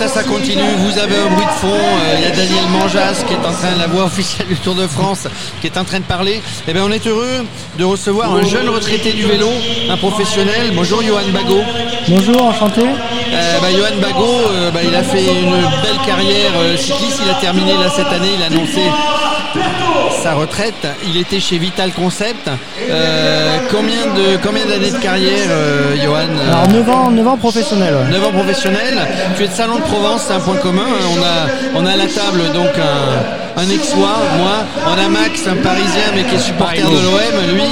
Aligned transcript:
Ça, 0.00 0.08
ça 0.08 0.22
continue. 0.22 0.62
Vous 0.78 0.98
avez 0.98 1.18
un 1.18 1.26
bruit 1.26 1.44
de 1.44 1.50
fond. 1.50 1.68
Euh, 1.68 2.14
Il 2.16 2.22
y 2.22 2.26
a 2.26 2.30
Daniel 2.30 2.64
Manjas 2.70 3.22
qui 3.26 3.34
est 3.34 3.46
en 3.46 3.52
train, 3.52 3.76
la 3.78 3.86
voix 3.86 4.04
officielle 4.04 4.48
du 4.48 4.56
Tour 4.56 4.74
de 4.74 4.86
France, 4.86 5.26
qui 5.60 5.66
est 5.66 5.76
en 5.76 5.84
train 5.84 5.98
de 5.98 6.04
parler. 6.04 6.40
Eh 6.66 6.72
bien, 6.72 6.84
on 6.86 6.90
est 6.90 7.06
heureux 7.06 7.44
de 7.78 7.84
recevoir 7.84 8.34
un 8.34 8.42
jeune 8.44 8.70
retraité 8.70 9.12
du 9.12 9.26
vélo, 9.26 9.50
un 9.90 9.98
professionnel. 9.98 10.72
Bonjour, 10.74 11.02
Johan 11.02 11.28
Bagot. 11.34 11.62
Bonjour, 12.08 12.42
enchanté. 12.42 12.80
Euh, 12.80 13.58
bah, 13.60 13.66
Johan 13.70 14.00
Bagot, 14.00 14.40
euh, 14.48 14.70
bah, 14.70 14.80
il 14.82 14.94
a 14.94 15.02
fait 15.02 15.22
une 15.22 15.50
belle 15.82 16.00
carrière 16.06 16.52
euh, 16.56 16.78
cycliste. 16.78 17.20
Il 17.22 17.30
a 17.30 17.34
terminé 17.34 17.74
là 17.74 17.90
cette 17.94 18.06
année. 18.06 18.30
Il 18.38 18.42
a 18.42 18.46
annoncé 18.46 18.80
sa 20.22 20.34
retraite. 20.34 20.86
Il 21.06 21.16
était 21.16 21.40
chez 21.40 21.58
Vital 21.58 21.92
Concept. 21.92 22.48
Euh, 22.90 23.58
combien 23.70 24.06
de 24.16 24.36
combien 24.44 24.66
d'années 24.66 24.90
de 24.90 24.98
carrière, 24.98 25.46
euh, 25.50 25.96
Johan? 26.02 26.28
Alors 26.48 26.68
9 26.68 26.88
ans, 26.90 27.10
9 27.10 27.26
ans 27.26 27.36
professionnel. 27.36 27.94
ouais. 27.94 28.10
9 28.18 28.26
ans 28.26 28.32
professionnel, 28.32 28.98
tu 29.36 29.44
es 29.44 29.48
de 29.48 29.52
Salon 29.52 29.76
de 29.76 29.82
Provence, 29.82 30.22
c'est 30.26 30.34
un 30.34 30.40
point 30.40 30.56
commun. 30.56 30.82
hein. 30.86 31.06
On 31.74 31.78
a, 31.78 31.80
on 31.82 31.86
a 31.86 31.92
à 31.92 31.96
la 31.96 32.06
table 32.06 32.42
donc 32.54 32.70
un, 32.78 33.60
un 33.62 33.64
Aixois, 33.70 34.18
moi, 34.38 34.64
on 34.86 34.92
a 35.04 35.08
Max, 35.08 35.46
un 35.46 35.56
Parisien 35.56 36.12
mais 36.14 36.24
qui 36.24 36.34
est 36.36 36.38
supporter 36.38 36.82
de 36.82 36.84
l'OM, 36.88 37.54
lui, 37.54 37.62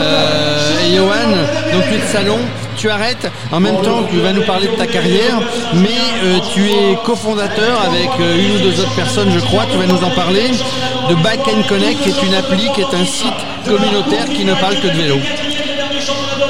euh, 0.00 0.86
et 0.86 0.96
Johan, 0.96 1.30
donc 1.72 1.82
tu 1.88 1.94
es 1.94 1.98
de 1.98 2.06
Salon. 2.12 2.38
Tu 2.76 2.90
arrêtes, 2.90 3.30
en 3.52 3.60
même 3.60 3.80
temps 3.82 4.02
tu 4.10 4.18
vas 4.18 4.32
nous 4.32 4.42
parler 4.42 4.66
de 4.66 4.74
ta 4.74 4.86
carrière, 4.88 5.38
mais 5.74 5.88
euh, 6.24 6.38
tu 6.52 6.68
es 6.68 6.98
cofondateur 7.04 7.80
avec 7.86 8.10
euh, 8.20 8.36
une 8.36 8.56
ou 8.56 8.58
deux 8.58 8.80
autres 8.80 8.94
personnes, 8.96 9.30
je 9.32 9.38
crois, 9.38 9.64
tu 9.70 9.78
vas 9.78 9.86
nous 9.86 10.02
en 10.04 10.10
parler, 10.10 10.50
de 11.08 11.14
Bike 11.16 11.40
and 11.48 11.62
Connect, 11.68 12.00
qui 12.02 12.08
est 12.10 12.22
une 12.26 12.34
appli, 12.34 12.68
qui 12.74 12.80
est 12.80 12.94
un 12.94 13.04
site 13.04 13.32
communautaire 13.66 14.24
qui 14.26 14.44
ne 14.44 14.54
parle 14.54 14.76
que 14.76 14.86
de 14.88 14.92
vélo. 15.02 15.16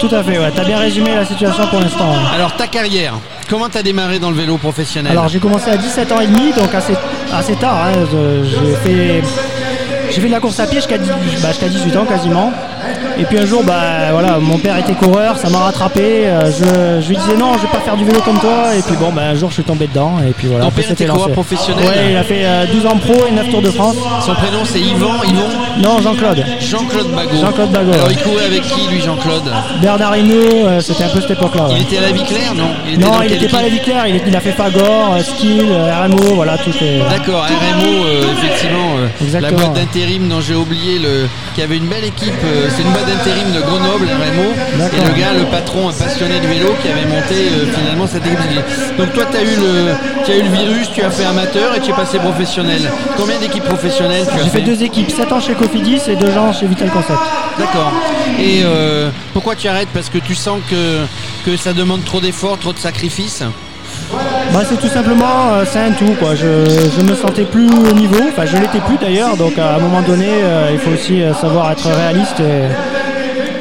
Tout 0.00 0.08
à 0.14 0.22
fait, 0.22 0.38
ouais. 0.38 0.50
T'as 0.54 0.64
bien 0.64 0.78
résumé 0.78 1.14
la 1.14 1.24
situation 1.24 1.66
pour 1.68 1.80
l'instant. 1.80 2.12
Alors 2.34 2.54
ta 2.56 2.66
carrière, 2.66 3.14
comment 3.48 3.68
t'as 3.68 3.82
démarré 3.82 4.18
dans 4.18 4.30
le 4.30 4.36
vélo 4.36 4.56
professionnel 4.58 5.12
Alors 5.12 5.28
j'ai 5.28 5.38
commencé 5.38 5.70
à 5.70 5.76
17 5.76 6.12
ans 6.12 6.20
et 6.20 6.26
demi, 6.26 6.52
donc 6.52 6.74
assez, 6.74 6.94
assez 7.32 7.54
tard. 7.56 7.86
hein. 7.86 8.06
J'ai 8.44 8.74
fait, 10.10 10.20
fait 10.20 10.26
de 10.28 10.32
la 10.32 10.40
course 10.40 10.60
à 10.60 10.66
pied 10.66 10.76
jusqu'à 10.76 10.98
10 10.98 11.08
bah, 11.42 11.48
jusqu'à 11.48 11.68
18 11.68 11.96
ans 11.96 12.04
quasiment. 12.04 12.52
Et 13.18 13.24
puis 13.24 13.38
un 13.38 13.46
jour, 13.46 13.62
bah, 13.64 14.10
voilà, 14.12 14.38
mon 14.38 14.58
père 14.58 14.76
était 14.78 14.94
coureur, 14.94 15.38
ça 15.38 15.48
m'a 15.48 15.58
rattrapé. 15.58 16.26
euh, 16.26 16.50
Je, 16.50 17.02
je 17.02 17.08
lui 17.08 17.16
disais 17.16 17.36
non, 17.36 17.52
je 17.54 17.62
vais 17.62 17.72
pas 17.72 17.80
faire 17.80 17.96
du 17.96 18.04
vélo 18.04 18.20
comme 18.24 18.38
toi. 18.40 18.74
Et 18.76 18.82
puis 18.82 18.96
bon, 18.96 19.12
bah, 19.12 19.22
un 19.30 19.34
jour 19.34 19.50
je 19.50 19.54
suis 19.54 19.62
tombé 19.64 19.86
dedans. 19.86 20.16
Et 20.26 20.32
puis 20.32 20.48
voilà. 20.48 20.62
Ton 20.64 20.68
après, 20.68 20.82
père 20.82 20.90
c'était 20.90 21.04
était 21.04 21.12
coureur 21.12 21.28
lancé. 21.28 21.32
professionnel 21.40 21.84
Ouais, 21.86 22.10
il 22.10 22.16
a 22.16 22.22
fait 22.24 22.44
euh, 22.44 22.66
12 22.72 22.86
ans 22.86 22.96
pro 22.98 23.14
et 23.26 23.30
9 23.32 23.50
tours 23.50 23.62
de 23.62 23.70
France. 23.70 23.96
Son 24.24 24.34
prénom 24.34 24.64
c'est 24.64 24.80
Yvan, 24.80 25.22
Yvon 25.24 25.48
Non, 25.82 26.00
Jean-Claude. 26.00 26.44
Jean-Claude 26.60 27.10
Bagot. 27.14 27.36
Jean-Claude 27.40 27.70
Bagot, 27.70 27.92
Alors 27.92 28.10
il 28.10 28.18
courait 28.18 28.44
avec 28.46 28.62
qui 28.62 28.88
lui 28.88 29.00
Jean-Claude? 29.00 29.44
Bernard 29.80 30.16
Hinault, 30.16 30.66
euh, 30.66 30.80
c'était 30.80 31.04
un 31.04 31.08
peu 31.08 31.20
cette 31.20 31.32
époque-là. 31.32 31.68
ouais. 31.68 31.74
Il 31.76 31.82
était 31.82 31.98
à 31.98 32.02
la 32.02 32.12
vie 32.12 32.24
claire 32.24 32.54
non? 32.56 32.64
Il 32.86 32.94
était 32.94 33.04
Non, 33.04 33.12
il 33.22 33.30
n'était 33.30 33.48
pas 33.48 33.58
à 33.58 33.62
la 33.62 33.68
vie 33.68 33.80
claire, 33.80 34.06
il, 34.06 34.20
il 34.26 34.36
a 34.36 34.40
fait 34.40 34.52
Fagor, 34.52 35.14
euh, 35.14 35.22
Skill, 35.22 35.66
euh, 35.70 36.04
RMO, 36.06 36.34
voilà, 36.34 36.58
tout 36.58 36.70
est. 36.82 36.98
D'accord, 37.10 37.44
RMO, 37.44 38.04
euh, 38.06 38.22
effectivement, 38.32 38.96
euh, 38.98 39.40
la 39.40 39.50
boîte 39.50 39.74
d'intérim 39.74 40.28
dont 40.28 40.40
j'ai 40.40 40.54
oublié, 40.54 40.98
le, 40.98 41.26
qui 41.54 41.62
avait 41.62 41.76
une 41.76 41.86
belle 41.86 42.04
équipe, 42.04 42.32
euh, 42.44 42.68
c'est 42.74 42.82
une 42.82 42.90
boîte 42.90 43.03
d'intérim 43.04 43.52
de 43.52 43.60
Grenoble, 43.60 44.06
RMO, 44.06 44.52
et 44.92 45.08
le 45.08 45.20
gars, 45.20 45.32
le 45.32 45.44
patron, 45.50 45.88
un 45.88 45.92
passionné 45.92 46.40
de 46.40 46.46
vélo, 46.46 46.74
qui 46.82 46.88
avait 46.88 47.06
monté 47.06 47.34
euh, 47.34 47.72
finalement 47.72 48.06
cette 48.06 48.26
équipe. 48.26 48.96
Donc 48.98 49.12
toi, 49.12 49.24
tu 49.30 49.36
as, 49.36 49.42
eu 49.42 49.56
le, 49.56 50.32
as 50.32 50.36
eu 50.36 50.42
le 50.42 50.50
virus, 50.50 50.90
tu 50.92 51.02
as 51.02 51.10
fait 51.10 51.24
amateur 51.24 51.74
et 51.74 51.80
tu 51.80 51.90
es 51.90 51.94
passé 51.94 52.18
professionnel. 52.18 52.82
Combien 53.16 53.38
d'équipes 53.38 53.64
professionnelles 53.64 54.26
tu 54.26 54.40
as 54.40 54.44
J'ai 54.44 54.50
fait 54.50 54.60
deux 54.62 54.82
équipes, 54.82 55.10
7 55.10 55.32
ans 55.32 55.40
chez 55.40 55.54
Cofidis 55.54 56.02
et 56.08 56.16
2 56.16 56.36
ans 56.38 56.52
chez 56.52 56.66
Vital 56.66 56.90
Concept. 56.90 57.18
D'accord. 57.58 57.92
Et 58.38 58.62
euh, 58.64 59.10
pourquoi 59.32 59.54
tu 59.54 59.68
arrêtes? 59.68 59.88
Parce 59.92 60.08
que 60.08 60.18
tu 60.18 60.34
sens 60.34 60.60
que, 60.70 61.04
que 61.44 61.56
ça 61.56 61.72
demande 61.72 62.04
trop 62.04 62.20
d'efforts, 62.20 62.58
trop 62.58 62.72
de 62.72 62.78
sacrifices? 62.78 63.42
Bah, 64.52 64.60
c'est 64.68 64.78
tout 64.78 64.88
simplement, 64.88 65.52
euh, 65.52 65.64
c'est 65.68 65.78
un 65.78 65.92
tout, 65.92 66.14
quoi. 66.18 66.34
Je, 66.34 66.64
je 66.96 67.00
me 67.02 67.14
sentais 67.14 67.44
plus 67.44 67.68
au 67.68 67.92
niveau, 67.92 68.20
enfin, 68.28 68.44
je 68.44 68.56
l'étais 68.56 68.80
plus 68.80 68.98
d'ailleurs, 68.98 69.36
donc 69.36 69.58
à 69.58 69.76
un 69.76 69.78
moment 69.78 70.02
donné, 70.02 70.28
euh, 70.28 70.70
il 70.72 70.78
faut 70.78 70.90
aussi 70.90 71.22
savoir 71.40 71.72
être 71.72 71.88
réaliste 71.88 72.40
et, 72.40 72.68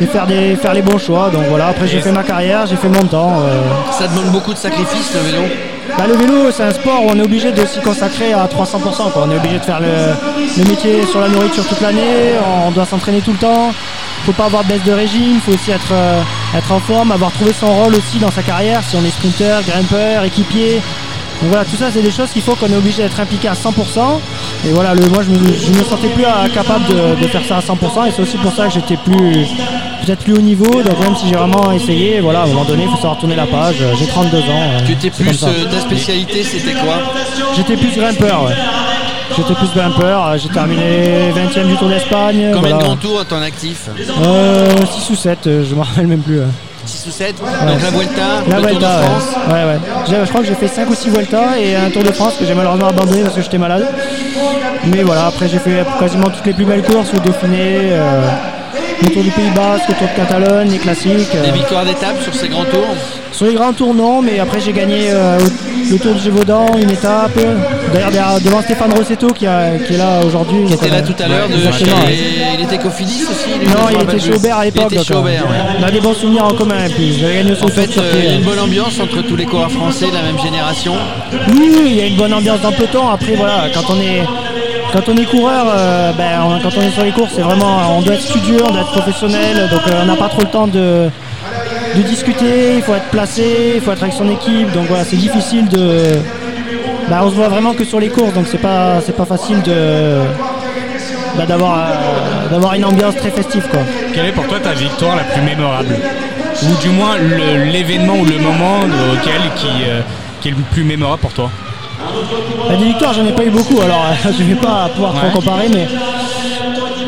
et 0.01 0.05
faire, 0.05 0.25
des, 0.27 0.55
faire 0.55 0.73
les 0.73 0.81
bons 0.81 0.97
choix. 0.97 1.29
Donc 1.29 1.43
voilà, 1.49 1.67
après 1.67 1.87
j'ai 1.87 2.01
fait 2.01 2.11
ma 2.11 2.23
carrière, 2.23 2.65
j'ai 2.65 2.75
fait 2.75 2.89
mon 2.89 3.03
temps. 3.07 3.41
euh. 3.41 3.61
Ça 3.97 4.07
demande 4.07 4.31
beaucoup 4.31 4.53
de 4.53 4.57
sacrifices, 4.57 5.13
le 5.13 5.19
vélo 5.31 5.43
Bah, 5.97 6.05
le 6.07 6.15
vélo, 6.15 6.51
c'est 6.51 6.63
un 6.63 6.71
sport 6.71 7.03
où 7.03 7.09
on 7.11 7.17
est 7.19 7.23
obligé 7.23 7.51
de 7.51 7.65
s'y 7.65 7.79
consacrer 7.81 8.33
à 8.33 8.45
300%. 8.47 9.11
Quoi. 9.11 9.23
On 9.27 9.31
est 9.31 9.37
obligé 9.37 9.59
de 9.59 9.63
faire 9.63 9.79
le, 9.79 10.13
le 10.57 10.69
métier 10.69 11.05
sur 11.05 11.19
la 11.19 11.27
nourriture 11.29 11.65
toute 11.67 11.81
l'année, 11.81 12.33
on 12.67 12.71
doit 12.71 12.85
s'entraîner 12.85 13.21
tout 13.21 13.31
le 13.31 13.37
temps. 13.37 13.71
faut 14.25 14.31
pas 14.31 14.45
avoir 14.45 14.63
de 14.63 14.69
baisse 14.69 14.83
de 14.83 14.93
régime, 14.93 15.39
faut 15.45 15.53
aussi 15.53 15.71
être, 15.71 15.91
euh, 15.91 16.21
être 16.57 16.71
en 16.71 16.79
forme, 16.79 17.11
avoir 17.11 17.31
trouvé 17.31 17.51
son 17.53 17.67
rôle 17.67 17.95
aussi 17.95 18.17
dans 18.19 18.31
sa 18.31 18.41
carrière, 18.43 18.81
si 18.87 18.95
on 18.95 19.03
est 19.05 19.11
sprinter, 19.11 19.61
grimpeur, 19.67 20.23
équipier. 20.23 20.81
Donc 21.41 21.49
voilà, 21.51 21.65
tout 21.65 21.75
ça 21.75 21.87
c'est 21.91 22.01
des 22.01 22.11
choses 22.11 22.29
qu'il 22.31 22.41
faut 22.41 22.55
qu'on 22.55 22.67
est 22.71 22.75
obligé 22.77 23.03
d'être 23.03 23.19
impliqué 23.19 23.49
à 23.49 23.53
100%. 23.53 24.19
Et 24.65 24.69
voilà, 24.71 24.93
le, 24.93 25.05
moi 25.09 25.21
je 25.23 25.29
me, 25.29 25.37
je 25.53 25.77
me 25.77 25.83
sentais 25.83 26.07
plus 26.09 26.23
à- 26.25 26.47
capable 26.53 26.85
de, 26.85 27.21
de 27.21 27.27
faire 27.27 27.41
ça 27.43 27.57
à 27.57 27.59
100% 27.59 28.07
et 28.07 28.11
c'est 28.15 28.21
aussi 28.21 28.37
pour 28.37 28.53
ça 28.53 28.67
que 28.67 28.73
j'étais 28.73 28.95
plus 28.97 29.45
peut-être 30.05 30.23
plus 30.23 30.33
haut 30.33 30.41
niveau. 30.41 30.65
Donc 30.83 30.99
même 31.01 31.15
si 31.15 31.27
j'ai 31.27 31.35
vraiment 31.35 31.71
essayé, 31.71 32.21
voilà, 32.21 32.41
à 32.41 32.43
un 32.43 32.47
moment 32.47 32.63
donné, 32.63 32.83
il 32.83 32.89
faut 32.89 32.95
savoir 32.95 33.17
tourner 33.17 33.35
la 33.35 33.45
page. 33.45 33.75
J'ai 33.99 34.05
32 34.07 34.37
ans. 34.37 34.43
euh, 34.49 34.79
Tu 34.85 34.93
étais 34.93 35.09
plus, 35.09 35.43
euh, 35.43 35.65
ta 35.69 35.79
spécialité, 35.81 36.43
c'était 36.43 36.73
quoi? 36.73 36.95
J'étais 37.57 37.75
plus 37.75 37.95
grimpeur, 37.95 38.43
ouais. 38.45 38.53
J'étais 39.35 39.53
plus 39.55 39.69
grimpeur, 39.75 40.27
euh, 40.27 40.37
j'ai 40.37 40.49
terminé 40.49 41.31
20ème 41.35 41.67
du 41.67 41.75
Tour 41.77 41.89
d'Espagne. 41.89 42.51
Combien 42.53 42.69
voilà. 42.69 42.77
de 42.77 42.83
grands 42.83 42.95
tours 42.97 43.19
à 43.19 43.25
ton 43.25 43.41
actif? 43.41 43.89
Euh, 44.23 44.69
6 44.85 45.09
ou 45.11 45.15
7, 45.15 45.47
euh, 45.47 45.65
je 45.69 45.75
me 45.75 45.81
rappelle 45.81 46.07
même 46.07 46.21
plus. 46.21 46.39
Ouais. 46.83 46.87
6 46.87 47.07
ou 47.07 47.11
7 47.11 47.35
Donc 47.39 47.81
la 47.81 47.89
Vuelta, 47.89 48.21
La 48.47 48.55
le 48.57 48.61
Tour 48.61 48.69
Vuelta, 48.71 48.97
de 48.97 49.03
France 49.03 49.23
ouais. 49.47 49.53
ouais, 49.53 49.63
ouais. 49.65 50.25
Je 50.25 50.29
crois 50.29 50.41
que 50.41 50.47
j'ai 50.47 50.55
fait 50.55 50.67
5 50.67 50.89
ou 50.89 50.95
6 50.95 51.09
Vuelta 51.09 51.59
et 51.59 51.75
un 51.75 51.89
Tour 51.89 52.03
de 52.03 52.11
France 52.11 52.33
que 52.39 52.45
j'ai 52.45 52.53
malheureusement 52.53 52.87
abandonné 52.89 53.21
parce 53.23 53.35
que 53.35 53.41
j'étais 53.41 53.57
malade. 53.57 53.87
Mais 54.87 55.03
voilà, 55.03 55.27
après 55.27 55.47
j'ai 55.47 55.59
fait 55.59 55.85
quasiment 55.99 56.29
toutes 56.29 56.45
les 56.45 56.53
plus 56.53 56.65
belles 56.65 56.83
courses, 56.83 57.13
le 57.13 57.19
Dauphiné, 57.19 57.89
euh, 57.91 58.21
le 59.01 59.09
Tour 59.09 59.23
du 59.23 59.31
Pays 59.31 59.49
Basque, 59.55 59.87
le 59.89 59.95
Tour 59.95 60.07
de 60.07 60.15
Catalogne, 60.15 60.69
les 60.71 60.77
classiques. 60.77 61.35
euh. 61.35 61.45
Des 61.45 61.51
victoires 61.51 61.85
d'étape 61.85 62.21
sur 62.21 62.33
ces 62.33 62.49
grands 62.49 62.65
tours 62.65 62.95
Sur 63.31 63.45
les 63.45 63.53
grands 63.53 63.71
tours, 63.73 63.93
non, 63.93 64.21
mais 64.21 64.39
après 64.39 64.59
j'ai 64.59 64.73
gagné 64.73 65.07
euh, 65.11 65.37
le 65.91 65.97
Tour 65.99 66.13
de 66.15 66.19
Gévaudan, 66.19 66.65
une 66.81 66.89
étape. 66.91 67.37
D'ailleurs, 67.93 68.39
devant 68.43 68.61
Stéphane 68.61 68.93
Rossetto 68.93 69.27
qui, 69.27 69.45
a- 69.45 69.77
qui 69.85 69.93
est 69.93 69.97
là 69.97 70.21
aujourd'hui. 70.25 70.65
Qui 70.65 70.73
était 70.73 70.89
là 70.89 71.01
tout 71.01 71.13
à 71.23 71.27
l'heure. 71.27 71.47
de- 71.47 71.53
ouais. 71.55 72.17
Il 72.59 72.63
était 72.63 72.77
Cofidis 72.77 73.23
aussi 73.23 73.49
Non, 73.67 73.87
il 73.91 74.01
était 74.03 74.19
chez. 74.19 74.33
Aubert 74.33 74.57
à 74.57 74.65
l'époque. 74.65 74.87
Il 74.91 74.95
était 74.95 75.03
chez 75.05 75.13
donc, 75.13 75.23
Aubert, 75.23 75.43
euh, 75.43 75.51
ouais. 75.51 75.77
On 75.79 75.83
a 75.83 75.91
des 75.91 76.01
bons 76.01 76.13
souvenirs 76.13 76.45
en 76.45 76.53
commun. 76.53 76.85
Et 76.85 76.89
puis 76.89 77.17
gagné 77.21 77.51
En 77.51 77.67
fait, 77.67 77.87
de 77.87 77.99
euh, 77.99 78.11
il 78.19 78.25
y 78.25 78.27
a 78.29 78.33
une 78.35 78.43
bonne 78.43 78.59
ambiance 78.59 78.99
entre 78.99 79.21
tous 79.21 79.35
les 79.35 79.45
coureurs 79.45 79.71
français 79.71 80.07
de 80.07 80.13
la 80.15 80.21
même 80.21 80.39
génération. 80.39 80.93
Oui, 81.49 81.69
oui, 81.73 81.83
il 81.87 81.95
y 81.95 82.01
a 82.01 82.05
une 82.07 82.15
bonne 82.17 82.33
ambiance 82.33 82.61
dans 82.61 82.69
le 82.71 82.75
peloton. 82.75 83.07
Après, 83.09 83.35
voilà, 83.35 83.65
quand 83.73 83.93
on 83.93 83.99
est, 83.99 84.23
quand 84.93 85.09
on 85.09 85.17
est 85.17 85.25
coureur, 85.25 85.65
euh, 85.75 86.11
ben, 86.13 86.41
on- 86.45 86.59
quand 86.61 86.75
on 86.77 86.81
est 86.81 86.91
sur 86.91 87.03
les 87.03 87.11
courses, 87.11 87.31
c'est 87.35 87.41
vraiment, 87.41 87.97
on 87.97 88.01
doit 88.01 88.15
être 88.15 88.21
studieux, 88.21 88.57
on 88.67 88.71
doit 88.71 88.81
être 88.81 88.91
professionnel. 88.91 89.69
Donc, 89.71 89.81
euh, 89.87 89.99
on 90.03 90.05
n'a 90.05 90.15
pas 90.15 90.29
trop 90.29 90.41
le 90.41 90.47
temps 90.47 90.67
de, 90.67 91.09
de 91.95 92.01
discuter. 92.01 92.75
Il 92.75 92.81
faut 92.81 92.95
être 92.95 93.09
placé, 93.11 93.73
il 93.75 93.81
faut 93.81 93.91
être 93.91 94.03
avec 94.03 94.13
son 94.13 94.29
équipe. 94.29 94.71
Donc 94.71 94.85
voilà, 94.87 95.03
c'est 95.03 95.15
difficile 95.17 95.67
de. 95.69 96.19
ben, 97.09 97.19
on 97.23 97.29
se 97.29 97.35
voit 97.35 97.49
vraiment 97.49 97.73
que 97.73 97.85
sur 97.85 97.99
les 97.99 98.09
courses, 98.09 98.33
donc 98.33 98.45
c'est 98.49 98.57
pas, 98.61 99.01
c'est 99.05 99.15
pas 99.15 99.25
facile 99.25 99.61
de. 99.61 100.21
ben, 101.37 101.45
d'avoir, 101.45 101.77
euh, 101.77 102.49
d'avoir 102.51 102.73
une 102.73 102.85
ambiance 102.85 103.15
très 103.15 103.31
festive 103.31 103.67
quoi. 103.71 103.81
Quelle 104.13 104.25
est 104.27 104.31
pour 104.31 104.47
toi 104.47 104.59
ta 104.59 104.73
victoire 104.73 105.15
la 105.15 105.23
plus 105.23 105.41
mémorable? 105.41 105.95
Ou 106.63 106.81
du 106.81 106.89
moins 106.89 107.17
l'événement 107.71 108.15
ou 108.15 108.25
le 108.25 108.37
moment 108.37 108.79
auquel 109.13 109.41
qui, 109.55 109.67
euh, 109.89 110.01
qui 110.39 110.49
est 110.49 110.51
le 110.51 110.57
plus 110.71 110.83
mémorable 110.83 111.21
pour 111.21 111.33
toi? 111.33 111.49
Bah, 112.69 112.75
des 112.75 112.85
victoires, 112.85 113.13
j'en 113.13 113.25
ai 113.25 113.31
pas 113.31 113.43
eu 113.43 113.49
beaucoup, 113.49 113.81
alors 113.81 114.05
euh, 114.05 114.31
je 114.37 114.43
vais 114.43 114.55
pas 114.55 114.89
pouvoir 114.93 115.13
trop 115.13 115.25
Ouais. 115.27 115.33
comparer, 115.33 115.67
mais, 115.73 115.87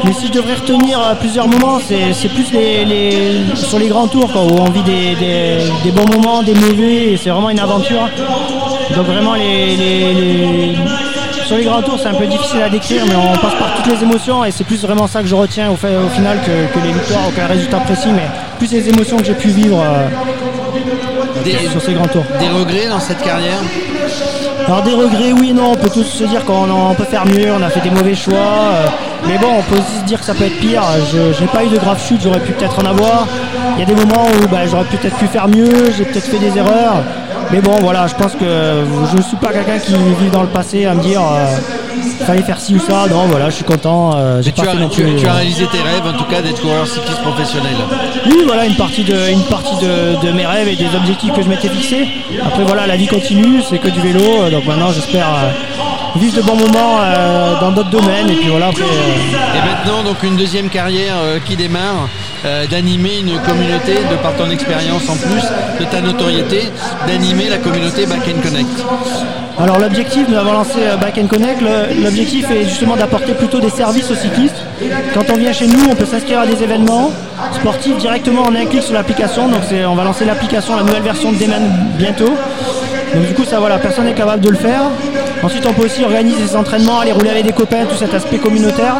mais 0.05 0.13
si 0.13 0.27
je 0.27 0.31
devrais 0.31 0.55
retenir 0.55 0.99
euh, 0.99 1.15
plusieurs 1.15 1.47
moments, 1.47 1.79
c'est 1.85 2.13
c'est 2.13 2.29
plus 2.29 2.51
les, 2.51 2.85
les- 2.85 3.55
sur 3.55 3.79
les 3.79 3.87
grands 3.87 4.07
tours, 4.07 4.31
quoi, 4.31 4.43
où 4.43 4.55
on 4.59 4.69
vit 4.69 4.83
des, 4.83 5.15
des- 5.15 5.57
des 5.83 5.91
bons 5.91 6.05
moments, 6.15 6.43
des 6.43 6.53
mauvais, 6.53 7.13
et 7.13 7.17
c'est 7.17 7.29
vraiment 7.29 7.49
une 7.49 7.59
aventure. 7.59 8.07
Donc 8.95 9.05
vraiment, 9.07 9.33
les, 9.35 9.75
les- 9.75 10.13
les- 10.13 10.75
sur 11.47 11.57
les 11.57 11.63
grands 11.63 11.81
tours, 11.81 11.99
c'est 12.01 12.07
un 12.07 12.13
peu 12.15 12.25
difficile 12.25 12.61
à 12.61 12.69
décrire, 12.69 13.03
mais 13.07 13.15
on 13.15 13.33
passe 13.37 13.53
par 13.55 13.75
toutes 13.75 13.87
les 13.93 14.01
émotions, 14.03 14.43
et 14.45 14.51
c'est 14.51 14.63
plus 14.63 14.81
vraiment 14.81 15.07
ça 15.07 15.21
que 15.21 15.27
je 15.27 15.35
retiens 15.35 15.69
au, 15.71 15.75
fait- 15.75 15.95
au 15.95 16.09
final 16.09 16.39
que, 16.45 16.73
que 16.79 16.85
les 16.85 16.91
victoires, 16.93 17.27
aucun 17.27 17.47
résultat 17.47 17.77
précis, 17.79 18.09
mais 18.13 18.27
plus 18.57 18.71
les 18.71 18.89
émotions 18.89 19.17
que 19.17 19.25
j'ai 19.25 19.33
pu 19.35 19.49
vivre 19.49 19.79
euh, 19.79 20.07
Des, 21.43 21.67
sur 21.69 21.81
ces 21.81 21.93
grands 21.93 22.07
tours. 22.07 22.25
des 22.39 22.47
regrets 22.49 22.87
dans 22.87 22.99
cette 22.99 23.21
carrière? 23.21 23.59
Alors 24.67 24.81
des 24.81 24.93
regrets, 24.93 25.31
oui, 25.31 25.53
non, 25.53 25.73
on 25.73 25.75
peut 25.75 25.89
tous 25.89 26.03
se 26.03 26.23
dire 26.23 26.43
qu'on 26.43 26.95
peut 26.97 27.03
faire 27.03 27.25
mieux, 27.25 27.51
on 27.51 27.61
a 27.61 27.69
fait 27.69 27.81
des 27.81 27.91
mauvais 27.91 28.15
choix. 28.15 28.33
euh, 28.35 28.87
Mais 29.27 29.37
bon, 29.37 29.47
on 29.59 29.61
peut 29.61 29.79
aussi 29.79 29.99
se 29.99 30.05
dire 30.05 30.19
que 30.19 30.25
ça 30.25 30.33
peut 30.33 30.45
être 30.45 30.59
pire. 30.59 30.81
Je 31.11 31.39
n'ai 31.39 31.47
pas 31.47 31.63
eu 31.63 31.67
de 31.69 31.77
grave 31.77 32.01
chute, 32.01 32.21
j'aurais 32.23 32.39
pu 32.39 32.51
peut-être 32.53 32.79
en 32.83 32.85
avoir. 32.89 33.27
Il 33.77 33.79
y 33.81 33.83
a 33.83 33.85
des 33.85 33.93
moments 33.93 34.25
où 34.41 34.47
bah, 34.47 34.65
j'aurais 34.69 34.85
peut-être 34.85 35.17
pu 35.17 35.27
faire 35.27 35.47
mieux, 35.47 35.91
j'ai 35.95 36.05
peut-être 36.05 36.25
fait 36.25 36.39
des 36.39 36.57
erreurs. 36.57 36.95
Mais 37.51 37.61
bon, 37.61 37.73
voilà, 37.81 38.07
je 38.07 38.15
pense 38.15 38.33
que 38.33 38.83
je 39.11 39.17
ne 39.17 39.21
suis 39.21 39.37
pas 39.37 39.51
quelqu'un 39.53 39.77
qui 39.77 39.93
vit 39.93 40.31
dans 40.31 40.41
le 40.41 40.47
passé 40.47 40.85
à 40.87 40.95
me 40.95 41.01
dire 41.01 41.21
euh, 41.21 41.57
fallait 42.25 42.41
faire 42.43 42.59
ci 42.59 42.75
ou 42.75 42.79
ça. 42.79 43.07
Non, 43.09 43.25
voilà, 43.27 43.49
je 43.49 43.55
suis 43.55 43.63
content. 43.63 44.11
euh, 44.15 44.41
j'ai 44.41 44.51
tu, 44.51 44.61
as, 44.61 44.71
fait 44.71 44.77
non 44.77 44.89
tu- 44.89 45.01
plus, 45.03 45.15
tu 45.15 45.27
as 45.27 45.31
euh, 45.31 45.33
réalisé 45.35 45.65
tes 45.67 45.77
rêves, 45.81 46.05
en 46.07 46.17
tout 46.17 46.25
cas, 46.25 46.41
d'être 46.41 46.61
coureur 46.61 46.87
cycliste 46.87 47.21
professionnel. 47.21 47.75
Oui, 48.25 48.43
voilà, 48.45 48.65
une 48.65 48.75
partie, 48.75 49.03
de, 49.03 49.29
une 49.31 49.43
partie 49.43 49.75
de, 49.77 50.25
de 50.25 50.31
mes 50.31 50.45
rêves 50.45 50.67
et 50.67 50.75
des 50.75 50.93
objectifs 50.95 51.33
que 51.33 51.41
je 51.41 51.49
m'étais 51.49 51.69
fixés. 51.69 52.07
Après, 52.45 52.63
voilà, 52.63 52.87
la 52.87 52.95
vie 52.97 53.07
continue, 53.07 53.61
c'est 53.69 53.77
que 53.79 53.89
du 53.89 53.99
vélo. 54.01 54.21
euh, 54.43 54.49
Donc 54.49 54.65
maintenant, 54.65 54.91
j'espère 54.91 55.27
vivre 56.15 56.35
de 56.37 56.41
bons 56.41 56.55
moments 56.55 56.99
euh, 57.01 57.59
dans 57.59 57.71
d'autres 57.71 57.89
domaines. 57.89 58.29
Et 58.29 58.35
puis 58.35 58.47
voilà, 58.49 58.67
après. 58.67 58.83
euh, 58.83 59.57
Et 59.57 59.61
maintenant, 59.67 60.03
donc, 60.03 60.23
une 60.23 60.35
deuxième 60.37 60.69
carrière 60.69 61.15
euh, 61.21 61.39
qui 61.45 61.55
démarre, 61.55 62.07
euh, 62.45 62.65
d'animer 62.67 63.19
une 63.19 63.39
communauté, 63.39 63.93
de 64.11 64.15
par 64.21 64.33
ton 64.35 64.49
expérience 64.49 65.09
en 65.09 65.15
plus, 65.15 65.43
de 65.79 65.85
ta 65.85 66.01
notoriété, 66.01 66.69
d'animer 67.07 67.49
la 67.49 67.57
communauté 67.57 68.05
Back 68.05 68.23
Connect. 68.43 68.69
Alors 69.57 69.79
l'objectif, 69.79 70.27
nous 70.27 70.37
avons 70.37 70.51
lancé 70.53 70.79
Back 70.99 71.15
Connect, 71.27 71.61
l'objectif 72.03 72.49
est 72.51 72.65
justement 72.65 72.95
d'apporter 72.95 73.33
plutôt 73.33 73.59
des 73.59 73.69
services 73.69 74.11
aux 74.11 74.15
cyclistes. 74.15 74.57
Quand 75.13 75.29
on 75.33 75.37
vient 75.37 75.53
chez 75.53 75.67
nous, 75.67 75.79
on 75.89 75.95
peut 75.95 76.05
s'inscrire 76.05 76.41
à 76.41 76.45
des 76.45 76.61
événements 76.61 77.11
sportifs 77.53 77.97
directement 77.97 78.43
en 78.43 78.55
un 78.55 78.65
clic 78.65 78.83
sur 78.83 78.93
l'application. 78.93 79.47
Donc 79.47 79.61
on 79.87 79.95
va 79.95 80.03
lancer 80.03 80.25
l'application, 80.25 80.75
la 80.75 80.83
nouvelle 80.83 81.03
version 81.03 81.31
dès 81.31 81.47
maintenant- 81.47 81.85
bientôt. 81.97 82.33
Donc 83.15 83.27
du 83.27 83.33
coup 83.33 83.45
ça 83.45 83.59
voilà, 83.59 83.77
personne 83.77 84.03
n'est 84.05 84.13
capable 84.13 84.41
de 84.41 84.49
le 84.49 84.57
faire. 84.57 84.81
Ensuite 85.41 85.65
on 85.65 85.73
peut 85.73 85.85
aussi 85.85 86.03
organiser 86.03 86.43
des 86.43 86.55
entraînements, 86.55 86.99
aller 86.99 87.13
rouler 87.13 87.29
avec 87.29 87.45
des 87.45 87.53
copains, 87.53 87.85
tout 87.85 87.95
cet 87.95 88.13
aspect 88.13 88.37
communautaire. 88.37 88.95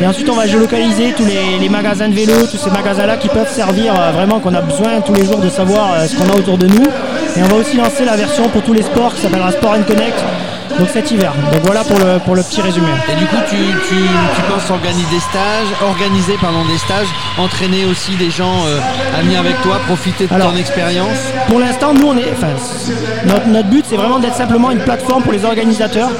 Et 0.00 0.06
ensuite 0.06 0.30
on 0.30 0.34
va 0.34 0.46
géolocaliser 0.46 1.12
tous 1.14 1.26
les, 1.26 1.68
magasins 1.68 2.08
de 2.08 2.14
vélo, 2.14 2.32
tous 2.50 2.56
ces 2.56 2.70
magasins-là 2.70 3.18
qui 3.18 3.28
peuvent 3.28 3.50
servir 3.50 3.94
euh, 3.94 4.12
vraiment 4.12 4.40
qu'on 4.40 4.54
a 4.54 4.62
besoin 4.62 5.00
tous 5.04 5.12
les 5.14 5.26
jours 5.26 5.38
de 5.38 5.50
savoir 5.50 5.92
euh, 5.92 6.06
ce 6.06 6.16
qu'on 6.16 6.28
a 6.32 6.36
autour 6.36 6.56
de 6.56 6.66
nous. 6.66 6.86
Et 7.36 7.42
on 7.42 7.48
va 7.48 7.56
aussi 7.56 7.76
lancer 7.76 8.04
la 8.06 8.16
version 8.16 8.48
pour 8.48 8.62
tous 8.62 8.72
les 8.72 8.82
sports 8.82 9.14
qui 9.14 9.20
s'appellera 9.20 9.52
Sport 9.52 9.76
Connect. 9.86 10.24
Donc 10.78 10.88
cet 10.92 11.10
hiver. 11.10 11.32
Donc 11.52 11.62
voilà 11.64 11.82
pour 11.84 11.98
le, 11.98 12.18
pour 12.20 12.34
le 12.34 12.42
petit 12.42 12.60
résumé. 12.60 12.86
Et 13.12 13.16
du 13.16 13.26
coup, 13.26 13.36
tu, 13.48 13.56
tu, 13.88 13.94
tu 13.96 14.42
penses 14.50 14.70
organiser 14.70 15.06
des 15.10 15.20
stages, 15.20 15.66
organiser 15.82 16.34
pardon, 16.40 16.64
des 16.66 16.78
stages, 16.78 17.08
entraîner 17.38 17.84
aussi 17.84 18.12
des 18.16 18.30
gens 18.30 18.64
euh, 18.66 18.78
à 19.16 19.22
venir 19.22 19.40
avec 19.40 19.60
toi, 19.62 19.78
profiter 19.86 20.26
de 20.26 20.32
Alors, 20.34 20.52
ton 20.52 20.56
expérience 20.58 21.18
Pour 21.48 21.58
l'instant, 21.58 21.92
nous, 21.92 22.06
on 22.08 22.16
est, 22.16 22.32
enfin, 22.32 22.48
c- 22.56 22.92
notre, 23.26 23.46
notre 23.48 23.68
but, 23.68 23.84
c'est 23.88 23.96
vraiment 23.96 24.18
d'être 24.20 24.36
simplement 24.36 24.70
une 24.70 24.78
plateforme 24.80 25.22
pour 25.22 25.32
les 25.32 25.44
organisateurs. 25.44 26.10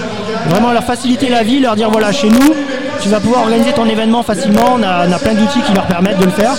Vraiment 0.49 0.73
leur 0.73 0.85
faciliter 0.85 1.29
la 1.29 1.43
vie, 1.43 1.61
leur 1.61 1.77
dire 1.77 1.91
voilà, 1.91 2.13
chez 2.13 2.29
nous, 2.29 2.55
tu 3.01 3.09
vas 3.09 3.21
pouvoir 3.21 3.43
organiser 3.43 3.73
ton 3.73 3.87
événement 3.87 4.23
facilement. 4.23 4.77
On 4.77 4.83
a, 4.83 5.19
plein 5.19 5.35
d'outils 5.35 5.61
qui 5.63 5.73
leur 5.73 5.87
permettent 5.87 6.19
de 6.19 6.25
le 6.25 6.31
faire. 6.31 6.53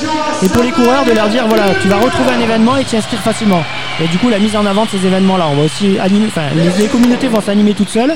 Et 0.43 0.49
pour 0.49 0.63
les 0.63 0.71
coureurs, 0.71 1.05
de 1.05 1.11
leur 1.11 1.29
dire 1.29 1.47
voilà, 1.47 1.63
tu 1.81 1.87
vas 1.87 1.97
retrouver 1.97 2.31
un 2.37 2.41
événement 2.41 2.77
et 2.77 2.83
t'y 2.83 2.97
inscrire 2.97 3.19
facilement. 3.19 3.61
Et 4.03 4.07
du 4.07 4.17
coup, 4.17 4.29
la 4.29 4.39
mise 4.39 4.55
en 4.55 4.65
avant 4.65 4.85
de 4.85 4.89
ces 4.89 5.05
événements-là, 5.05 5.45
on 5.51 5.55
va 5.55 5.63
aussi 5.63 5.99
animer, 5.99 6.27
enfin, 6.27 6.41
les, 6.55 6.87
communautés 6.87 7.27
vont 7.27 7.41
s'animer 7.41 7.73
toutes 7.73 7.89
seules. 7.89 8.15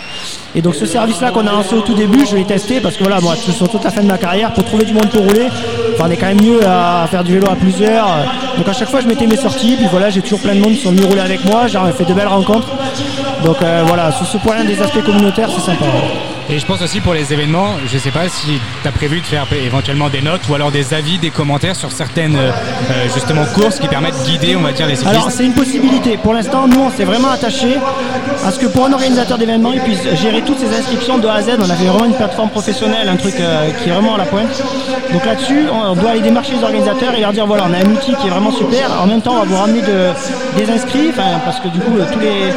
Et 0.55 0.61
donc, 0.61 0.75
ce 0.75 0.85
service-là 0.85 1.31
qu'on 1.31 1.45
a 1.45 1.51
lancé 1.51 1.75
au 1.75 1.81
tout 1.81 1.93
début, 1.93 2.25
je 2.25 2.35
l'ai 2.35 2.45
testé 2.45 2.79
parce 2.81 2.97
que 2.97 3.03
voilà, 3.03 3.21
moi, 3.21 3.35
sur 3.35 3.69
toute 3.69 3.83
la 3.83 3.91
fin 3.91 4.01
de 4.01 4.07
ma 4.07 4.17
carrière, 4.17 4.53
pour 4.53 4.63
trouver 4.65 4.85
du 4.85 4.93
monde 4.93 5.09
pour 5.09 5.23
rouler, 5.23 5.47
enfin, 5.93 6.05
on 6.07 6.11
est 6.11 6.17
quand 6.17 6.27
même 6.27 6.41
mieux 6.41 6.59
à 6.65 7.07
faire 7.09 7.23
du 7.23 7.33
vélo 7.33 7.47
à 7.49 7.55
plusieurs. 7.55 8.07
Donc, 8.57 8.67
à 8.67 8.73
chaque 8.73 8.89
fois, 8.89 9.01
je 9.01 9.07
mettais 9.07 9.27
mes 9.27 9.37
sorties. 9.37 9.75
Puis 9.75 9.87
voilà, 9.91 10.09
j'ai 10.09 10.21
toujours 10.21 10.39
plein 10.39 10.55
de 10.55 10.59
monde 10.59 10.73
qui 10.73 10.81
sont 10.81 10.91
venus 10.91 11.05
rouler 11.05 11.21
avec 11.21 11.45
moi. 11.45 11.67
J'ai 11.67 11.79
fait 11.95 12.05
de 12.05 12.13
belles 12.13 12.27
rencontres. 12.27 12.69
Donc, 13.43 13.57
euh, 13.61 13.83
voilà, 13.85 14.11
sur 14.11 14.25
ce 14.25 14.37
point 14.37 14.63
des 14.63 14.81
aspects 14.81 15.03
communautaires, 15.03 15.49
c'est 15.53 15.61
sympa. 15.61 15.85
Et 16.47 16.59
je 16.59 16.65
pense 16.67 16.79
aussi 16.83 16.99
pour 17.01 17.15
les 17.15 17.33
événements, 17.33 17.69
je 17.91 17.97
sais 17.97 18.11
pas 18.11 18.29
si 18.29 18.59
tu 18.83 18.87
as 18.87 18.91
prévu 18.91 19.19
de 19.19 19.25
faire 19.25 19.47
éventuellement 19.51 20.09
des 20.09 20.21
notes 20.21 20.41
ou 20.47 20.53
alors 20.53 20.69
des 20.71 20.93
avis, 20.93 21.17
des 21.17 21.31
commentaires 21.31 21.75
sur 21.75 21.91
certaines 21.91 22.35
euh, 22.35 22.51
euh, 22.91 23.07
justement 23.11 23.45
courses 23.55 23.79
qui 23.79 23.87
permettent 23.87 24.19
de 24.19 24.25
guider, 24.29 24.55
on 24.55 24.61
va 24.61 24.71
dire, 24.71 24.85
les 24.85 24.95
cyclistes. 24.95 25.15
Alors 25.17 25.31
c'est 25.31 25.43
une 25.43 25.53
possibilité. 25.55 26.17
Pour 26.17 26.33
l'instant, 26.35 26.67
nous 26.67 26.81
on 26.81 26.91
s'est 26.91 27.03
vraiment 27.03 27.29
attaché 27.31 27.79
à 28.45 28.51
ce 28.51 28.59
que 28.59 28.67
pour 28.67 28.85
un 28.85 28.93
organisateur 28.93 29.39
d'événements, 29.39 29.73
il 29.73 29.81
puisse 29.81 30.03
gérer 30.21 30.43
toutes 30.43 30.59
ces 30.59 30.69
inscriptions 30.77 31.17
de 31.17 31.27
A 31.27 31.33
à 31.33 31.41
Z. 31.41 31.57
On 31.59 31.67
a 31.69 31.73
fait 31.75 31.85
vraiment 31.85 32.05
une 32.05 32.13
plateforme 32.13 32.49
professionnelle, 32.49 33.09
un 33.09 33.15
truc 33.17 33.33
euh, 33.39 33.71
qui 33.83 33.89
est 33.89 33.93
vraiment 33.93 34.13
à 34.13 34.19
la 34.19 34.25
pointe. 34.25 34.61
Donc 35.13 35.25
là-dessus, 35.25 35.65
on 35.73 35.95
doit 35.95 36.11
aller 36.11 36.21
démarcher 36.21 36.53
les 36.57 36.63
organisateurs 36.63 37.15
et 37.15 37.21
leur 37.21 37.33
dire 37.33 37.47
voilà, 37.47 37.63
on 37.67 37.73
a 37.73 37.77
un 37.77 37.91
outil 37.91 38.13
qui 38.21 38.27
est 38.27 38.29
vraiment 38.29 38.51
super. 38.51 39.01
En 39.01 39.07
même 39.07 39.21
temps, 39.21 39.33
on 39.37 39.39
va 39.39 39.45
vous 39.45 39.57
ramener 39.57 39.81
de- 39.81 40.11
des 40.63 40.69
inscrits, 40.71 41.11
parce 41.43 41.59
que 41.59 41.69
du 41.69 41.79
coup, 41.79 41.93
tous 42.13 42.19
les, 42.19 42.53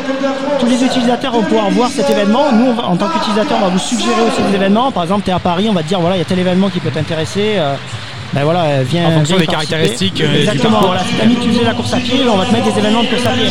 tous 0.60 0.66
les 0.66 0.84
utilisateurs 0.84 1.32
vont 1.32 1.42
pouvoir 1.42 1.70
voir 1.70 1.88
cet 1.90 2.10
événement. 2.10 2.52
Nous, 2.52 2.74
en 2.82 2.96
tant 2.96 3.08
qu'utilisateur, 3.08 3.56
on 3.62 3.64
va 3.64 3.68
vous 3.70 3.77
suggérer 3.78 4.22
aussi 4.26 4.42
des 4.42 4.54
événements. 4.54 4.90
Par 4.92 5.02
exemple, 5.04 5.22
tu 5.24 5.30
es 5.30 5.34
à 5.34 5.38
Paris, 5.38 5.66
on 5.70 5.72
va 5.74 5.82
te 5.82 5.88
dire 5.88 6.00
voilà, 6.00 6.16
il 6.16 6.18
y 6.20 6.22
a 6.22 6.24
tel 6.24 6.38
événement 6.38 6.68
qui 6.68 6.80
peut 6.80 6.90
t'intéresser. 6.90 7.54
euh, 7.56 7.74
ben 8.34 8.44
voilà, 8.44 8.82
viens. 8.82 9.06
En 9.08 9.12
fonction 9.12 9.36
viens 9.36 9.46
des 9.46 9.50
caractéristiques, 9.50 10.20
euh, 10.20 10.40
Exactement, 10.40 10.80
voilà. 10.82 11.00
Si 11.00 11.14
t'as 11.14 11.24
mis 11.24 11.36
que 11.36 11.44
tu 11.44 11.48
faisais 11.50 11.64
la 11.64 11.72
course 11.72 11.94
à 11.94 11.96
pied, 11.96 12.20
on 12.30 12.36
va 12.36 12.44
te 12.44 12.52
mettre 12.52 12.70
des 12.70 12.78
événements 12.78 13.02
de 13.02 13.08
course 13.08 13.24
à 13.24 13.30
pied. 13.30 13.46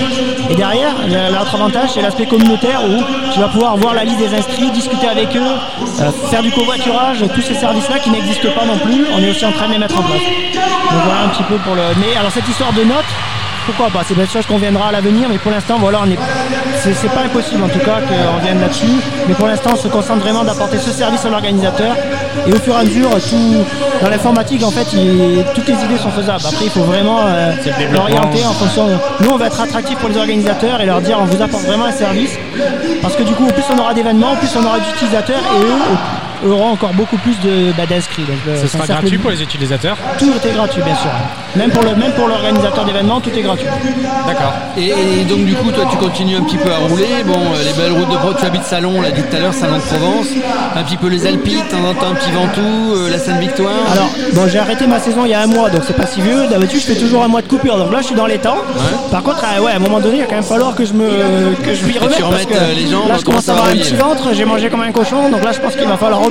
Et 0.51 0.55
derrière, 0.55 0.91
l'autre 1.31 1.55
avantage, 1.55 1.89
c'est 1.95 2.01
l'aspect 2.03 2.27
communautaire 2.27 2.81
où 2.83 3.01
tu 3.33 3.39
vas 3.39 3.47
pouvoir 3.47 3.75
voir 3.77 3.95
la 3.95 4.03
liste 4.03 4.19
des 4.19 4.31
inscrits, 4.35 4.69
discuter 4.69 5.07
avec 5.07 5.35
eux, 5.35 5.41
euh, 6.01 6.11
faire 6.29 6.43
du 6.43 6.51
covoiturage, 6.51 7.23
tous 7.33 7.41
ces 7.41 7.55
services-là 7.55 7.97
qui 7.97 8.11
n'existent 8.11 8.49
pas 8.55 8.65
non 8.65 8.77
plus. 8.77 9.03
On 9.15 9.19
est 9.23 9.31
aussi 9.31 9.45
en 9.45 9.51
train 9.51 9.67
de 9.67 9.73
les 9.73 9.79
mettre 9.79 9.97
en 9.97 10.03
place. 10.03 10.21
Donc 10.21 11.01
voilà 11.05 11.21
un 11.25 11.29
petit 11.29 11.43
peu 11.43 11.55
pour 11.55 11.73
le. 11.73 11.81
Mais 11.99 12.15
alors 12.15 12.31
cette 12.31 12.47
histoire 12.47 12.71
de 12.73 12.83
notes. 12.83 13.11
Pourquoi 13.67 13.89
pas 13.89 14.05
C'est 14.07 14.15
des 14.15 14.25
choses 14.25 14.45
qu'on 14.45 14.57
viendra 14.57 14.87
à 14.87 14.91
l'avenir, 14.93 15.27
mais 15.29 15.37
pour 15.37 15.51
l'instant, 15.51 15.75
voilà, 15.77 15.99
on 16.05 16.09
est, 16.09 16.17
c'est, 16.81 17.09
pas 17.09 17.21
impossible 17.25 17.63
en 17.63 17.67
tout 17.67 17.79
cas 17.79 17.99
qu'on 17.99 18.41
vienne 18.43 18.61
là-dessus. 18.61 18.85
Mais 19.27 19.33
pour 19.33 19.45
l'instant, 19.47 19.71
on 19.73 19.75
se 19.75 19.89
concentre 19.89 20.21
vraiment 20.21 20.43
d'apporter 20.45 20.77
ce 20.77 20.89
service 20.89 21.25
à 21.25 21.29
l'organisateur. 21.29 21.95
Et 22.47 22.53
au 22.53 22.59
fur 22.59 22.73
et 22.73 22.77
à 22.79 22.83
mesure, 22.85 23.09
tout, 23.29 23.65
dans 24.01 24.09
l'informatique, 24.09 24.63
en 24.63 24.71
fait, 24.71 24.87
il- 24.93 25.43
toutes 25.53 25.67
les 25.67 25.73
idées 25.83 25.97
sont 25.97 26.11
faisables. 26.11 26.43
Après, 26.47 26.63
il 26.65 26.71
faut 26.71 26.83
vraiment 26.83 27.19
euh, 27.25 27.51
l'orienter 27.93 28.45
en 28.45 28.53
fonction. 28.53 28.87
Nous, 29.19 29.29
on 29.29 29.37
va 29.37 29.47
être 29.47 29.59
attractif 29.59 29.97
pour 29.97 30.07
les 30.09 30.17
organisateurs 30.17 30.79
et 30.79 30.85
leur 30.85 31.01
dire, 31.01 31.17
on 31.21 31.25
vous 31.25 31.41
apporte 31.41 31.63
vraiment 31.63 31.85
un 31.85 31.91
service. 31.91 32.31
Parce 33.01 33.15
que 33.17 33.23
du 33.23 33.33
coup, 33.33 33.45
au 33.47 33.51
plus 33.51 33.63
on 33.75 33.77
aura 33.79 33.93
d'événements, 33.93 34.31
au 34.31 34.35
plus 34.37 34.49
on 34.55 34.65
aura 34.65 34.79
d'utilisateurs 34.79 35.41
et 35.57 35.61
eux 35.61 35.97
auront 36.45 36.71
encore 36.71 36.93
beaucoup 36.93 37.17
plus 37.17 37.39
de, 37.39 37.71
bah, 37.77 37.85
d'inscrits. 37.89 38.23
Donc, 38.23 38.37
euh, 38.47 38.61
Ce 38.61 38.67
sera 38.67 38.85
gratuit 38.85 39.17
pour 39.17 39.31
les 39.31 39.41
utilisateurs. 39.41 39.97
Tout 40.19 40.31
est 40.45 40.53
gratuit, 40.53 40.81
bien 40.81 40.95
sûr. 40.95 41.09
Même 41.55 41.71
pour, 41.71 41.83
le, 41.83 41.95
même 41.95 42.11
pour 42.13 42.27
l'organisateur 42.27 42.85
d'événements, 42.85 43.19
tout 43.19 43.31
est 43.35 43.41
gratuit. 43.41 43.67
D'accord. 44.27 44.53
Et, 44.77 44.89
et 45.21 45.23
donc 45.25 45.45
du 45.45 45.55
coup, 45.55 45.71
toi, 45.71 45.85
tu 45.89 45.97
continues 45.97 46.35
un 46.37 46.43
petit 46.43 46.57
peu 46.57 46.71
à 46.71 46.77
rouler. 46.77 47.23
Bon, 47.25 47.33
euh, 47.33 47.63
les 47.65 47.73
belles 47.73 47.91
routes 47.91 48.09
de 48.09 48.15
Provence, 48.17 48.39
tu 48.39 48.45
habites 48.45 48.63
Salon, 48.63 48.93
on 48.97 49.01
l'a 49.01 49.11
dit 49.11 49.21
tout 49.23 49.35
à 49.35 49.39
l'heure, 49.39 49.53
Salon 49.53 49.77
de 49.77 49.81
Provence. 49.81 50.27
Un 50.75 50.83
petit 50.83 50.97
peu 50.97 51.07
les 51.07 51.25
Alpilles, 51.25 51.63
de 51.63 51.71
temps 51.71 51.83
en 51.89 51.93
temps 51.93 52.11
un 52.11 52.15
petit 52.15 52.31
Ventoux, 52.31 52.93
euh, 52.95 53.09
la 53.09 53.19
Sainte-Victoire. 53.19 53.73
Alors, 53.91 54.09
bon, 54.33 54.47
j'ai 54.47 54.59
arrêté 54.59 54.85
ma 54.87 54.99
saison 54.99 55.25
il 55.25 55.31
y 55.31 55.33
a 55.33 55.41
un 55.41 55.47
mois, 55.47 55.69
donc 55.69 55.81
c'est 55.85 55.95
pas 55.95 56.05
si 56.05 56.21
vieux. 56.21 56.47
D'habitude, 56.47 56.81
je 56.81 56.85
fais 56.85 56.99
toujours 56.99 57.23
un 57.23 57.27
mois 57.27 57.41
de 57.41 57.47
coupure, 57.47 57.77
donc 57.77 57.91
là, 57.91 57.99
je 58.01 58.07
suis 58.07 58.15
dans 58.15 58.27
les 58.27 58.37
temps. 58.37 58.57
Par 59.11 59.23
contre, 59.23 59.43
ah 59.43 59.61
ouais, 59.61 59.71
à 59.71 59.75
un 59.75 59.79
moment 59.79 59.99
donné, 59.99 60.17
il 60.17 60.21
va 60.21 60.27
quand 60.27 60.35
même 60.35 60.43
falloir 60.43 60.75
que 60.75 60.85
je 60.85 60.93
me 60.93 61.07
que 61.63 61.73
je 61.73 61.85
m'y 61.85 61.97
remette 61.97 62.17
parce 62.19 62.23
remettes, 62.23 62.47
que 62.47 62.53
euh, 62.53 62.73
les 62.75 62.85
là, 62.85 63.15
je 63.17 63.23
commence 63.23 63.49
à 63.49 63.53
avoir 63.53 63.67
un 63.69 63.71
petit 63.71 63.95
ventre, 63.95 64.33
j'ai 64.33 64.45
mangé 64.45 64.69
comme 64.69 64.81
un 64.81 64.91
cochon, 64.91 65.29
donc 65.29 65.43
là, 65.43 65.51
je 65.51 65.59
pense 65.59 65.75
qu'il 65.75 65.87
va 65.87 65.97
falloir 65.97 66.21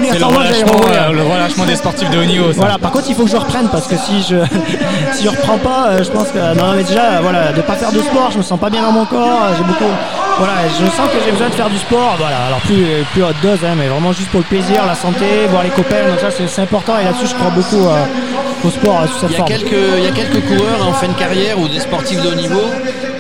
rouler. 0.75 0.97
euh, 0.97 1.13
le 1.13 1.23
relâchement 1.23 1.65
des 1.65 1.77
sportifs 1.77 2.11
de 2.11 2.19
haut 2.19 2.25
niveau. 2.25 2.53
ça. 2.53 2.59
Voilà, 2.61 2.79
par 2.79 2.91
contre, 2.91 3.07
il 3.09 3.15
faut 3.15 3.25
que 3.25 3.31
je 3.31 3.37
reprenne 3.37 3.69
parce 3.71 3.87
que 3.87 3.97
si 3.97 4.23
je 4.23 4.37
si 5.13 5.25
je 5.25 5.29
reprends 5.29 5.59
pas, 5.59 5.89
euh, 5.91 6.03
je 6.05 6.11
pense 6.11 6.29
que 6.29 6.39
non, 6.59 6.73
mais 6.77 6.85
déjà, 6.85 7.21
voilà, 7.23 7.53
de 7.53 7.61
pas 7.63 7.75
faire 7.75 7.93
de 7.93 8.01
sport, 8.01 8.31
je 8.33 8.39
me 8.39 8.43
sens 8.43 8.59
pas 8.59 8.71
bien 8.71 8.83
dans 8.83 8.93
mon 8.93 9.05
corps. 9.07 9.43
euh, 9.45 9.55
J'ai 9.57 9.65
beaucoup, 9.65 9.91
voilà, 10.39 10.53
je 10.69 10.85
sens 10.87 11.09
que 11.13 11.19
j'ai 11.25 11.33
besoin 11.33 11.49
de 11.49 11.55
faire 11.55 11.71
du 11.71 11.79
sport. 11.79 12.15
Voilà, 12.19 12.37
alors 12.49 12.59
plus 12.61 12.85
plus 13.13 13.23
haute 13.23 13.41
dose, 13.43 13.59
hein, 13.65 13.75
mais 13.77 13.87
vraiment 13.89 14.13
juste 14.13 14.29
pour 14.31 14.41
le 14.41 14.47
plaisir, 14.47 14.85
la 14.87 14.95
santé, 14.95 15.47
voir 15.51 15.63
les 15.63 15.71
copains. 15.71 16.05
Donc 16.09 16.21
ça, 16.21 16.29
c'est 16.31 16.63
important. 16.63 16.99
Et 16.99 17.05
là-dessus, 17.05 17.27
je 17.29 17.35
crois 17.35 17.51
beaucoup 17.51 17.87
euh, 17.89 18.05
au 18.36 18.36
sport 18.71 19.01
euh, 19.03 19.07
sous 19.07 19.21
cette 19.21 19.31
Il 19.31 19.33
y, 19.33 19.35
a 19.35 19.39
forme. 19.39 19.49
quelques, 19.49 19.85
il 19.99 20.05
y 20.05 20.09
a 20.09 20.11
quelques 20.13 20.45
coureurs 20.47 20.87
en 20.89 20.93
fin 20.93 21.09
de 21.09 21.15
carrière 21.15 21.59
ou 21.59 21.69
des 21.69 21.81
sportifs 21.81 22.23
de 22.23 22.29
haut 22.29 22.35
niveau 22.35 22.63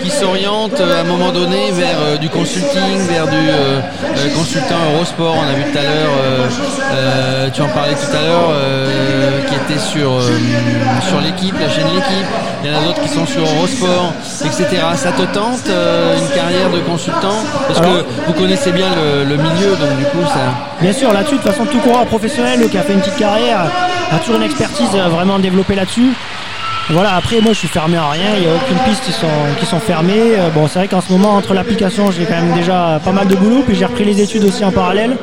qui 0.03 0.11
s'orientent 0.11 0.81
euh, 0.81 0.99
à 0.99 1.01
un 1.01 1.05
moment 1.05 1.33
donné 1.33 1.71
vers 1.73 1.99
euh, 2.01 2.17
du 2.17 2.29
consulting, 2.29 2.99
vers 3.09 3.27
du 3.27 3.37
euh, 3.37 3.81
consultant 4.37 4.77
Eurosport. 4.95 5.35
On 5.37 5.49
a 5.49 5.55
vu 5.55 5.65
tout 5.73 5.79
à 5.79 5.83
l'heure, 5.83 6.13
euh, 6.25 6.49
euh, 6.93 7.51
tu 7.51 7.61
en 7.63 7.69
parlais 7.69 7.95
tout 7.95 8.17
à 8.17 8.23
l'heure, 8.23 8.53
qui 9.49 9.55
était 9.55 9.81
sur, 9.81 10.21
sur 11.09 11.21
l'équipe, 11.21 11.55
la 11.59 11.69
chaîne 11.69 11.87
L'équipe. 11.87 12.27
Il 12.63 12.71
y 12.71 12.75
en 12.75 12.79
a 12.79 12.85
d'autres 12.85 13.03
qui 13.03 13.09
sont 13.09 13.27
sur 13.27 13.43
Eurosport, 13.43 14.13
etc. 14.45 14.65
Ça 14.97 15.13
te 15.13 15.23
tente 15.23 15.69
une 15.69 16.29
carrière 16.35 16.46
de 16.71 16.81
consultant 16.81 17.35
Parce 17.67 17.81
Alors- 17.81 17.99
que 17.99 18.05
vous 18.27 18.33
connaissez 18.33 18.73
bien 18.73 18.87
le, 18.97 19.25
le 19.25 19.37
milieu, 19.37 19.71
donc 19.77 19.97
du 19.99 20.05
coup, 20.05 20.25
ça. 20.27 20.41
Bien 20.81 20.93
sûr, 20.93 21.13
là-dessus, 21.13 21.37
de 21.37 21.41
toute 21.43 21.51
façon, 21.51 21.65
tout 21.67 21.79
coureur 21.79 22.07
professionnel 22.07 22.69
qui 22.69 22.79
a 22.79 22.83
fait 22.83 22.93
une 22.95 23.01
petite 23.01 23.17
carrière 23.17 23.67
a 24.13 24.19
toujours 24.19 24.37
une 24.37 24.43
expertise 24.45 24.89
euh, 24.95 25.09
vraiment 25.09 25.39
développée 25.39 25.75
là-dessus. 25.75 26.13
Voilà, 26.91 27.17
après 27.17 27.41
moi 27.41 27.53
je 27.53 27.59
suis 27.59 27.69
fermé 27.69 27.97
à 27.97 28.11
rien, 28.11 28.37
il 28.37 28.43
n'y 28.43 28.47
a 28.47 28.55
aucune 28.55 28.79
piste 28.89 29.03
qui 29.05 29.13
sont, 29.13 29.27
qui 29.59 29.67
sont 29.67 29.81
fermées. 29.81 30.39
Euh, 30.39 30.51
bon, 30.51 30.69
c'est 30.69 30.79
vrai 30.79 30.89
qu'en 30.89 31.01
ce 31.01 31.11
moment, 31.11 31.35
entre 31.35 31.53
l'application, 31.53 32.13
j'ai 32.13 32.27
quand 32.27 32.41
même 32.41 32.55
déjà 32.55 33.01
pas 33.05 33.11
mal 33.11 33.27
de 33.27 33.35
boulot, 33.35 33.65
puis 33.67 33.75
j'ai 33.75 33.85
repris 33.85 34.05
les 34.05 34.21
études 34.21 34.45
aussi 34.45 34.65
en 34.65 34.71
parallèle 34.71 35.17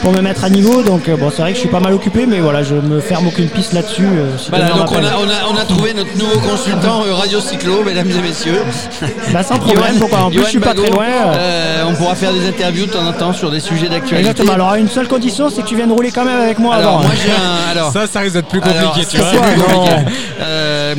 pour 0.00 0.12
me 0.12 0.22
mettre 0.22 0.44
à 0.44 0.48
niveau. 0.48 0.82
Donc 0.82 1.10
bon, 1.10 1.30
c'est 1.30 1.42
vrai 1.42 1.50
que 1.50 1.56
je 1.56 1.60
suis 1.60 1.68
pas 1.68 1.80
mal 1.80 1.92
occupé, 1.92 2.24
mais 2.24 2.40
voilà, 2.40 2.62
je 2.62 2.74
me 2.76 3.00
ferme 3.00 3.26
aucune 3.26 3.48
piste 3.48 3.74
là-dessus. 3.74 4.06
voilà, 4.48 4.68
donc 4.70 4.90
on 4.90 5.04
a, 5.04 5.50
on, 5.52 5.56
a, 5.56 5.64
trouvé 5.66 5.92
notre 5.92 6.16
nouveau 6.16 6.38
consultant 6.40 7.02
Radio 7.12 7.40
Cyclo, 7.40 7.82
mesdames 7.84 8.10
et 8.10 8.22
messieurs. 8.22 8.62
Bah, 9.32 9.42
sans 9.42 9.58
problème, 9.58 9.98
pourquoi 9.98 10.20
En 10.20 10.30
plus, 10.30 10.44
je 10.44 10.48
suis 10.48 10.60
pas 10.60 10.74
très 10.74 10.90
loin. 10.90 11.06
on 11.88 11.94
pourra 11.94 12.14
faire 12.14 12.32
des 12.32 12.48
interviews 12.48 12.86
de 12.86 12.92
temps 12.92 13.06
en 13.06 13.12
temps 13.12 13.32
sur 13.34 13.50
des 13.50 13.60
sujets 13.60 13.88
d'actualité. 13.88 14.30
Exactement, 14.30 14.54
alors 14.54 14.74
une 14.76 14.88
seule 14.88 15.08
condition, 15.08 15.50
c'est 15.50 15.62
que 15.62 15.68
tu 15.68 15.76
viennes 15.76 15.92
rouler 15.92 16.10
quand 16.10 16.24
même 16.24 16.40
avec 16.40 16.58
moi 16.58 16.76
alors, 16.76 17.02
Moi, 17.02 17.10
j'ai 17.22 17.30
un, 17.30 17.70
alors, 17.70 17.92
ça, 17.92 18.06
ça 18.06 18.20
risque 18.20 18.34
d'être 18.34 18.48
plus 18.48 18.60
compliqué, 18.60 19.06
tu 19.10 19.18
vois. 19.18 19.26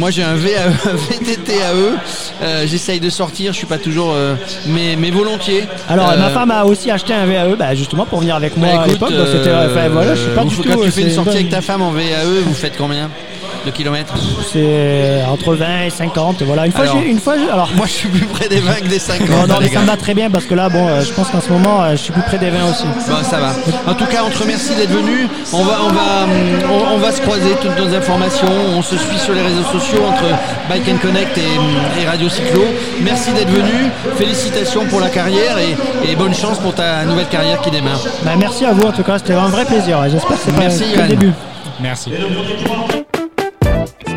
Moi 0.03 0.12
j'ai 0.12 0.22
un, 0.22 0.36
VTT 0.36 1.62
à 1.62 1.74
eux. 1.75 1.93
Euh, 2.41 2.67
j'essaye 2.67 3.00
de 3.00 3.10
sortir, 3.10 3.53
je 3.53 3.57
suis 3.60 3.65
pas 3.65 3.77
toujours, 3.77 4.12
euh, 4.12 4.36
mais, 4.65 4.98
mais 4.98 5.12
volontiers. 5.12 5.63
Alors 5.88 6.07
ma 6.07 6.27
euh, 6.27 6.33
femme 6.33 6.51
a 6.51 6.65
aussi 6.65 6.91
acheté 6.91 7.13
un 7.13 7.25
VAE, 7.25 7.55
bah, 7.55 7.74
justement 7.74 8.05
pour 8.05 8.19
venir 8.19 8.36
avec 8.36 8.57
moi 8.57 8.67
bah, 8.67 8.81
à 8.81 8.88
l'époque. 8.88 9.13
voilà, 9.13 10.13
je 10.15 10.22
sais 10.22 10.36
pas 10.36 10.43
du 10.43 10.57
Quand 10.57 10.81
tu 10.83 10.91
fais 10.91 11.03
une 11.03 11.10
sortie 11.10 11.38
avec 11.38 11.50
ta 11.50 11.62
femme 11.62 11.81
en 11.81 11.91
VAE, 11.91 12.41
vous 12.45 12.53
faites 12.53 12.75
combien? 12.77 13.10
De 13.65 13.72
kilomètres 13.72 14.13
C'est 14.51 15.24
entre 15.27 15.55
20 15.55 15.84
et 15.86 15.89
50. 15.89 16.43
Voilà. 16.43 16.65
Une 16.65 16.72
fois, 16.72 16.86
une 17.05 17.20
fois 17.20 17.34
alors... 17.51 17.70
Moi, 17.75 17.86
je 17.88 17.91
suis 17.91 18.10
plus 18.10 18.25
près 18.25 18.48
des 18.48 18.60
20 18.60 18.74
que 18.82 18.88
des 18.88 19.00
50. 19.00 19.48
Non, 19.48 19.55
mais 19.60 19.70
ça 19.70 19.79
me 19.79 19.88
va 19.88 19.98
très 19.98 20.13
bien 20.13 20.29
parce 20.29 20.46
que 20.46 20.53
là, 20.53 20.70
bon, 20.70 20.88
euh, 20.88 21.01
je 21.01 21.12
pense 21.13 21.29
qu'en 21.29 21.41
ce 21.41 21.50
moment, 21.50 21.82
euh, 21.82 21.91
je 21.91 21.98
suis 21.98 22.13
plus 22.13 22.22
près 22.24 22.38
des 22.38 22.50
20 22.50 22.70
aussi. 22.70 22.86
Bon, 23.08 23.24
ça 23.24 23.39
va. 23.39 23.53
En 23.88 23.93
tout 23.96 24.05
cas, 24.05 24.24
on 24.25 24.29
te 24.29 24.38
remercie 24.38 24.75
d'être 24.75 24.91
venu. 24.91 25.27
On 25.53 25.63
va, 25.63 25.79
on, 25.84 25.93
va, 25.93 26.27
on, 26.93 26.98
va 26.98 27.12
se 27.12 27.22
croiser 27.22 27.55
toutes 27.62 27.77
nos 27.77 27.93
informations. 27.93 28.48
On 28.75 28.82
se 28.82 28.98
suit 28.98 29.17
sur 29.17 29.34
les 29.34 29.41
réseaux 29.41 29.63
sociaux 29.72 30.03
entre 30.08 30.25
Bike 30.70 30.88
and 30.89 30.98
Connect 31.01 31.38
et, 31.38 32.05
Radio 32.08 32.29
Cyclo. 32.29 32.63
Merci 33.01 33.32
d'être 33.32 33.50
venu. 33.50 33.91
Félicitations 34.17 34.86
pour 34.86 35.00
la 35.00 35.10
carrière 35.10 35.58
et, 35.58 36.15
bonne 36.15 36.34
chance 36.34 36.60
pour 36.60 36.75
ta 36.75 37.03
nouvelle 37.05 37.27
carrière 37.27 37.60
qui 37.62 37.72
démarre. 37.72 38.00
Bah, 38.24 38.32
merci 38.38 38.65
à 38.65 38.72
vous 38.72 38.84
en 38.84 38.91
tout 38.91 39.03
cas. 39.03 39.17
C'était 39.17 39.34
un 39.34 39.48
vrai 39.48 39.65
plaisir. 39.65 40.00
J'espère 40.10 40.38
que 40.38 40.43
c'est 40.43 40.96
pas 40.96 41.01
le 41.03 41.08
début. 41.08 41.32
Merci 41.82 42.12